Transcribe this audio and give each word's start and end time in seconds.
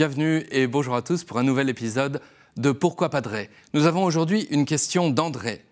bienvenue 0.00 0.46
et 0.50 0.66
bonjour 0.66 0.94
à 0.94 1.02
tous 1.02 1.24
pour 1.24 1.36
un 1.36 1.42
nouvel 1.42 1.68
épisode 1.68 2.22
de 2.56 2.72
Pourquoi 2.72 3.10
Padré 3.10 3.50
Nous 3.74 3.84
avons 3.84 4.02
aujourd'hui 4.02 4.48
une 4.50 4.64
question 4.64 5.10
d'André. 5.10 5.62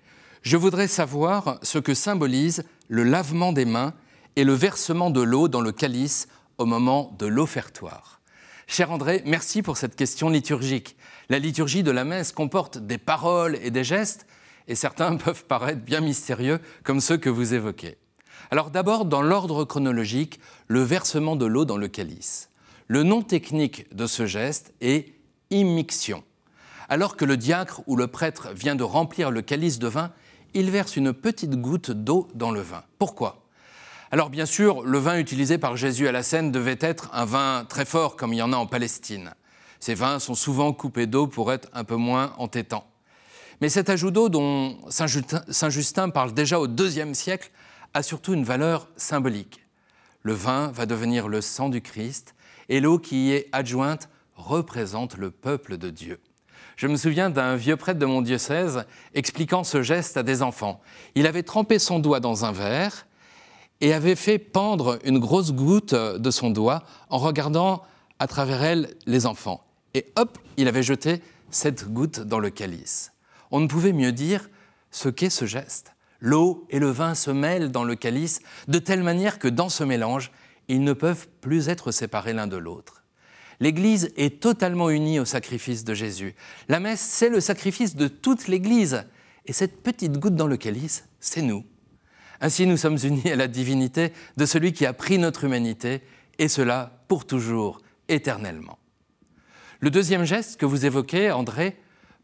Je 0.42 0.58
voudrais 0.58 0.86
savoir 0.86 1.58
ce 1.62 1.78
que 1.78 1.95
symbolise 1.95 2.64
le 2.88 3.04
lavement 3.04 3.54
des 3.54 3.64
mains 3.64 3.95
et 4.36 4.45
le 4.45 4.52
versement 4.52 5.09
de 5.09 5.22
l'eau 5.22 5.48
dans 5.48 5.62
le 5.62 5.72
calice 5.72 6.28
au 6.59 6.66
moment 6.66 7.16
de 7.18 7.24
l'offertoire. 7.24 8.20
Cher 8.66 8.91
André, 8.91 9.22
merci 9.24 9.62
pour 9.62 9.78
cette 9.78 9.96
question 9.96 10.29
liturgique. 10.29 10.98
La 11.30 11.38
liturgie 11.38 11.82
de 11.82 11.90
la 11.90 12.04
messe 12.04 12.32
comporte 12.32 12.76
des 12.76 12.98
paroles 12.98 13.56
et 13.62 13.70
des 13.70 13.82
gestes, 13.82 14.26
et 14.66 14.74
certains 14.74 15.16
peuvent 15.16 15.46
paraître 15.46 15.80
bien 15.80 16.02
mystérieux, 16.02 16.60
comme 16.84 17.01
ceux 17.01 17.16
que 17.16 17.30
vous 17.30 17.54
évoquez. 17.54 17.96
Alors 18.51 18.70
d'abord, 18.70 19.06
dans 19.06 19.23
l'ordre 19.23 19.65
chronologique, 19.65 20.38
le 20.66 20.82
versement 20.82 21.34
de 21.34 21.46
l'eau 21.46 21.65
dans 21.65 21.79
le 21.79 21.88
calice. 21.88 22.51
Le 22.91 23.02
nom 23.02 23.20
technique 23.20 23.95
de 23.95 24.06
ce 24.06 24.24
geste 24.24 24.73
est 24.80 25.12
immixion. 25.51 26.24
Alors 26.88 27.16
que 27.16 27.27
le 27.27 27.37
diacre 27.37 27.83
ou 27.87 27.96
le 27.96 28.06
prêtre 28.06 28.48
vient 28.55 28.77
de 28.77 28.83
remplir 28.83 29.30
le 29.30 29.42
calice 29.42 29.79
de 29.79 29.88
vin, 29.88 30.10
il 30.55 30.70
verse 30.70 30.96
une 30.96 31.12
petite 31.12 31.56
goutte 31.56 31.91
d'eau 31.91 32.29
dans 32.34 32.51
le 32.51 32.62
vin. 32.62 32.82
Pourquoi? 32.98 33.45
Alors 34.10 34.30
bien 34.30 34.46
sûr, 34.46 34.80
le 34.84 34.96
vin 34.96 35.19
utilisé 35.19 35.59
par 35.59 35.77
Jésus 35.77 36.09
à 36.09 36.12
la 36.12 36.23
scène 36.23 36.51
devait 36.51 36.79
être 36.80 37.10
un 37.12 37.27
vin 37.27 37.66
très 37.69 37.84
fort 37.84 38.16
comme 38.16 38.32
il 38.32 38.38
y 38.38 38.43
en 38.43 38.55
a 38.55 38.56
en 38.56 38.66
Palestine. 38.66 39.34
Ces 39.80 39.95
vins 39.95 40.18
sont 40.18 40.34
souvent 40.34 40.73
coupés 40.73 41.07
d'eau 41.07 41.27
pour 41.27 41.52
être 41.52 41.68
un 41.74 41.84
peu 41.84 41.96
moins 41.96 42.32
entêtants. 42.38 42.87
Mais 43.60 43.68
cet 43.68 43.90
ajout 43.90 44.10
d'eau 44.10 44.30
dont 44.30 44.79
Saint 44.88 45.68
Justin 45.68 46.09
parle 46.09 46.32
déjà 46.32 46.59
au 46.59 46.66
IIe 46.66 47.15
siècle 47.15 47.51
a 47.93 48.02
surtout 48.02 48.32
une 48.32 48.45
valeur 48.45 48.88
symbolique. 48.96 49.60
Le 50.23 50.33
vin 50.33 50.71
va 50.73 50.87
devenir 50.87 51.29
le 51.29 51.41
sang 51.41 51.69
du 51.69 51.80
Christ 51.80 52.35
et 52.69 52.80
l'eau 52.80 52.99
qui 52.99 53.29
y 53.29 53.33
est 53.33 53.49
adjointe 53.52 54.09
représente 54.37 55.16
le 55.16 55.30
peuple 55.30 55.79
de 55.79 55.91
Dieu. 55.91 56.21
Je 56.77 56.87
me 56.87 56.97
souviens 56.97 57.30
d'un 57.30 57.57
vieux 57.57 57.77
prêtre 57.77 57.99
de 57.99 58.07
mon 58.07 58.23
diocèse 58.23 58.85
expliquant 59.15 59.65
ce 59.65 59.83
geste 59.83 60.16
à 60.16 60.23
des 60.23 60.43
enfants. 60.43 60.80
Il 61.15 61.27
avait 61.27 61.43
trempé 61.43 61.79
son 61.79 61.99
doigt 61.99 62.21
dans 62.21 62.45
un 62.45 62.52
verre 62.52 63.07
et 63.80 63.93
avait 63.93 64.16
fait 64.16 64.39
pendre 64.39 64.99
une 65.05 65.19
grosse 65.19 65.53
goutte 65.53 65.94
de 65.94 66.31
son 66.31 66.50
doigt 66.50 66.84
en 67.11 67.19
regardant 67.19 67.83
à 68.19 68.27
travers 68.27 68.62
elle 68.62 68.94
les 69.06 69.27
enfants. 69.27 69.65
Et 69.94 70.06
hop, 70.16 70.39
il 70.56 70.69
avait 70.69 70.83
jeté 70.83 71.22
cette 71.50 71.93
goutte 71.93 72.21
dans 72.21 72.39
le 72.39 72.50
calice. 72.50 73.12
On 73.50 73.61
ne 73.61 73.66
pouvait 73.66 73.93
mieux 73.93 74.12
dire 74.12 74.49
ce 74.91 75.09
qu'est 75.09 75.31
ce 75.31 75.47
geste. 75.47 75.94
L'eau 76.21 76.66
et 76.71 76.78
le 76.78 76.91
vin 76.91 77.15
se 77.15 77.31
mêlent 77.31 77.71
dans 77.71 77.84
le 77.84 77.94
calice 77.94 78.41
de 78.66 78.78
telle 78.78 79.03
manière 79.03 79.38
que 79.38 79.49
dans 79.49 79.69
ce 79.69 79.84
mélange, 79.84 80.33
ils 80.69 80.83
ne 80.83 80.93
peuvent 80.93 81.28
plus 81.41 81.69
être 81.69 81.93
séparés 81.93 82.33
l'un 82.33 82.47
de 82.47 82.56
l'autre. 82.56 83.05
L'Église 83.61 84.12
est 84.16 84.41
totalement 84.41 84.91
unie 84.91 85.19
au 85.19 85.25
sacrifice 85.25 85.84
de 85.84 85.94
Jésus. 85.94 86.34
La 86.69 86.81
messe, 86.81 87.00
c'est 87.00 87.28
le 87.28 87.41
sacrifice 87.41 87.97
de 87.97 88.06
toute 88.06 88.47
l'Église. 88.47 89.05
Et 89.47 89.53
cette 89.53 89.83
petite 89.83 90.19
goutte 90.19 90.37
dans 90.37 90.47
le 90.47 90.56
calice, 90.56 91.09
c'est 91.19 91.43
nous. 91.43 91.65
Ainsi, 92.41 92.66
nous 92.66 92.77
sommes 92.77 92.99
unis 93.03 93.33
à 93.33 93.37
la 93.37 93.49
divinité 93.49 94.12
de 94.37 94.47
celui 94.47 94.72
qui 94.72 94.87
a 94.87 94.93
pris 94.93 95.19
notre 95.19 95.44
humanité, 95.44 96.03
et 96.39 96.47
cela 96.47 97.03
pour 97.09 97.27
toujours, 97.27 97.81
éternellement. 98.09 98.78
Le 99.81 99.91
deuxième 99.91 100.25
geste 100.25 100.59
que 100.59 100.66
vous 100.66 100.87
évoquez, 100.87 101.33
André, 101.33 101.77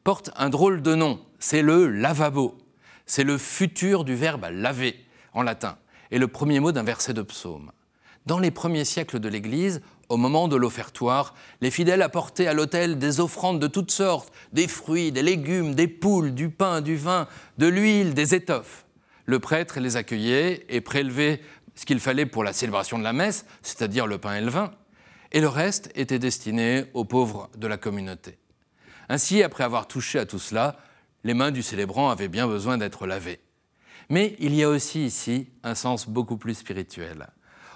porte 0.04 0.30
un 0.36 0.50
drôle 0.50 0.82
de 0.82 0.94
nom. 0.94 1.20
C'est 1.40 1.62
le 1.62 1.88
lavabo. 1.88 2.56
C'est 3.06 3.24
le 3.24 3.38
futur 3.38 4.04
du 4.04 4.14
verbe 4.14 4.46
laver 4.50 5.04
en 5.32 5.42
latin 5.42 5.78
et 6.10 6.18
le 6.18 6.28
premier 6.28 6.60
mot 6.60 6.72
d'un 6.72 6.82
verset 6.82 7.14
de 7.14 7.22
psaume. 7.22 7.72
Dans 8.26 8.38
les 8.38 8.50
premiers 8.50 8.84
siècles 8.84 9.18
de 9.18 9.28
l'Église, 9.28 9.82
au 10.08 10.16
moment 10.16 10.48
de 10.48 10.56
l'offertoire, 10.56 11.34
les 11.60 11.70
fidèles 11.70 12.02
apportaient 12.02 12.46
à 12.46 12.54
l'autel 12.54 12.98
des 12.98 13.20
offrandes 13.20 13.60
de 13.60 13.66
toutes 13.66 13.90
sortes, 13.90 14.32
des 14.52 14.68
fruits, 14.68 15.12
des 15.12 15.22
légumes, 15.22 15.74
des 15.74 15.88
poules, 15.88 16.34
du 16.34 16.48
pain, 16.48 16.80
du 16.80 16.96
vin, 16.96 17.28
de 17.58 17.66
l'huile, 17.66 18.14
des 18.14 18.34
étoffes. 18.34 18.86
Le 19.26 19.40
prêtre 19.40 19.80
les 19.80 19.96
accueillait 19.96 20.64
et 20.68 20.80
prélevait 20.80 21.40
ce 21.74 21.84
qu'il 21.84 22.00
fallait 22.00 22.26
pour 22.26 22.44
la 22.44 22.52
célébration 22.52 22.98
de 22.98 23.04
la 23.04 23.12
messe, 23.12 23.46
c'est-à-dire 23.62 24.06
le 24.06 24.18
pain 24.18 24.36
et 24.36 24.40
le 24.40 24.50
vin, 24.50 24.72
et 25.32 25.40
le 25.40 25.48
reste 25.48 25.90
était 25.94 26.18
destiné 26.18 26.84
aux 26.94 27.04
pauvres 27.04 27.50
de 27.56 27.66
la 27.66 27.76
communauté. 27.76 28.38
Ainsi, 29.08 29.42
après 29.42 29.64
avoir 29.64 29.88
touché 29.88 30.18
à 30.18 30.26
tout 30.26 30.38
cela, 30.38 30.76
les 31.24 31.34
mains 31.34 31.50
du 31.50 31.62
célébrant 31.62 32.10
avaient 32.10 32.28
bien 32.28 32.46
besoin 32.46 32.78
d'être 32.78 33.06
lavées. 33.06 33.40
Mais 34.10 34.36
il 34.38 34.54
y 34.54 34.62
a 34.62 34.68
aussi 34.68 35.06
ici 35.06 35.48
un 35.62 35.74
sens 35.74 36.08
beaucoup 36.08 36.36
plus 36.36 36.54
spirituel. 36.54 37.28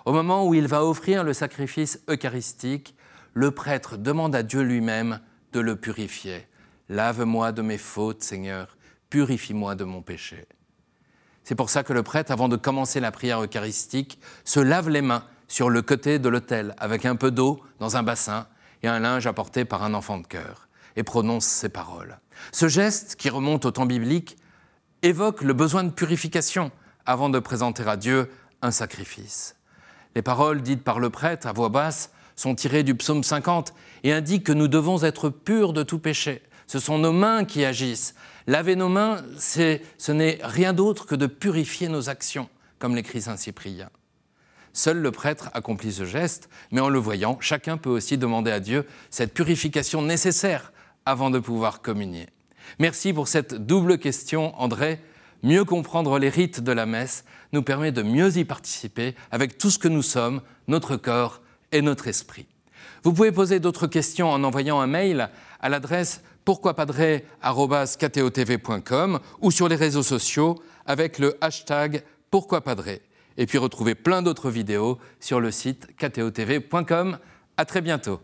Au 0.04 0.12
moment 0.12 0.46
où 0.46 0.54
il 0.54 0.68
va 0.68 0.84
offrir 0.84 1.24
le 1.24 1.32
sacrifice 1.32 2.00
eucharistique, 2.08 2.94
le 3.32 3.50
prêtre 3.50 3.96
demande 3.96 4.34
à 4.34 4.42
Dieu 4.42 4.62
lui-même 4.62 5.20
de 5.52 5.60
le 5.60 5.76
purifier. 5.76 6.46
Lave-moi 6.88 7.52
de 7.52 7.62
mes 7.62 7.78
fautes, 7.78 8.22
Seigneur, 8.22 8.76
purifie-moi 9.10 9.74
de 9.74 9.84
mon 9.84 10.02
péché. 10.02 10.46
C'est 11.44 11.54
pour 11.54 11.70
ça 11.70 11.82
que 11.82 11.94
le 11.94 12.02
prêtre, 12.02 12.30
avant 12.30 12.48
de 12.48 12.56
commencer 12.56 13.00
la 13.00 13.10
prière 13.10 13.42
eucharistique, 13.42 14.18
se 14.44 14.60
lave 14.60 14.90
les 14.90 15.00
mains 15.00 15.24
sur 15.46 15.70
le 15.70 15.80
côté 15.80 16.18
de 16.18 16.28
l'autel 16.28 16.74
avec 16.78 17.06
un 17.06 17.16
peu 17.16 17.30
d'eau 17.30 17.62
dans 17.78 17.96
un 17.96 18.02
bassin 18.02 18.46
et 18.82 18.88
un 18.88 18.98
linge 18.98 19.26
apporté 19.26 19.64
par 19.64 19.82
un 19.82 19.94
enfant 19.94 20.18
de 20.18 20.26
cœur 20.26 20.67
et 20.98 21.04
prononce 21.04 21.46
ces 21.46 21.68
paroles. 21.68 22.18
Ce 22.50 22.66
geste, 22.66 23.14
qui 23.14 23.30
remonte 23.30 23.64
au 23.64 23.70
temps 23.70 23.86
biblique, 23.86 24.36
évoque 25.02 25.42
le 25.42 25.52
besoin 25.52 25.84
de 25.84 25.90
purification 25.90 26.72
avant 27.06 27.30
de 27.30 27.38
présenter 27.38 27.86
à 27.86 27.96
Dieu 27.96 28.28
un 28.62 28.72
sacrifice. 28.72 29.54
Les 30.16 30.22
paroles 30.22 30.60
dites 30.60 30.82
par 30.82 30.98
le 30.98 31.08
prêtre 31.08 31.46
à 31.46 31.52
voix 31.52 31.68
basse 31.68 32.10
sont 32.34 32.56
tirées 32.56 32.82
du 32.82 32.96
psaume 32.96 33.22
50 33.22 33.74
et 34.02 34.12
indiquent 34.12 34.44
que 34.44 34.52
nous 34.52 34.66
devons 34.66 35.04
être 35.04 35.28
purs 35.28 35.72
de 35.72 35.84
tout 35.84 36.00
péché. 36.00 36.42
Ce 36.66 36.80
sont 36.80 36.98
nos 36.98 37.12
mains 37.12 37.44
qui 37.44 37.64
agissent. 37.64 38.16
Laver 38.48 38.74
nos 38.74 38.88
mains, 38.88 39.22
ce 39.38 40.12
n'est 40.12 40.40
rien 40.42 40.72
d'autre 40.72 41.06
que 41.06 41.14
de 41.14 41.26
purifier 41.26 41.88
nos 41.88 42.08
actions, 42.08 42.48
comme 42.80 42.96
l'écrit 42.96 43.22
Saint 43.22 43.36
Cyprien. 43.36 43.88
Seul 44.72 44.98
le 44.98 45.12
prêtre 45.12 45.50
accomplit 45.54 45.92
ce 45.92 46.04
geste, 46.04 46.48
mais 46.72 46.80
en 46.80 46.88
le 46.88 46.98
voyant, 46.98 47.38
chacun 47.40 47.76
peut 47.76 47.90
aussi 47.90 48.18
demander 48.18 48.50
à 48.50 48.58
Dieu 48.58 48.84
cette 49.10 49.32
purification 49.32 50.02
nécessaire 50.02 50.72
avant 51.08 51.30
de 51.30 51.38
pouvoir 51.38 51.80
communier. 51.80 52.26
Merci 52.78 53.14
pour 53.14 53.28
cette 53.28 53.54
double 53.54 53.96
question, 53.96 54.54
André. 54.60 55.00
Mieux 55.42 55.64
comprendre 55.64 56.18
les 56.18 56.28
rites 56.28 56.60
de 56.60 56.72
la 56.72 56.84
messe 56.84 57.24
nous 57.52 57.62
permet 57.62 57.92
de 57.92 58.02
mieux 58.02 58.36
y 58.36 58.44
participer 58.44 59.14
avec 59.30 59.56
tout 59.56 59.70
ce 59.70 59.78
que 59.78 59.88
nous 59.88 60.02
sommes, 60.02 60.42
notre 60.66 60.96
corps 60.96 61.40
et 61.72 61.80
notre 61.80 62.08
esprit. 62.08 62.46
Vous 63.04 63.14
pouvez 63.14 63.32
poser 63.32 63.58
d'autres 63.58 63.86
questions 63.86 64.30
en 64.30 64.44
envoyant 64.44 64.80
un 64.80 64.86
mail 64.86 65.30
à 65.60 65.70
l'adresse 65.70 66.22
pourquoipadré.com 66.44 69.20
ou 69.40 69.50
sur 69.50 69.68
les 69.68 69.76
réseaux 69.76 70.02
sociaux 70.02 70.62
avec 70.84 71.18
le 71.18 71.38
hashtag 71.40 72.02
pourquoipadré. 72.30 73.00
Et 73.38 73.46
puis 73.46 73.56
retrouver 73.56 73.94
plein 73.94 74.20
d'autres 74.20 74.50
vidéos 74.50 74.98
sur 75.20 75.40
le 75.40 75.52
site 75.52 75.86
ktotv.com. 75.96 77.18
À 77.56 77.64
très 77.64 77.80
bientôt. 77.80 78.20